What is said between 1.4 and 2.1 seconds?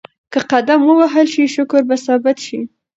شکر به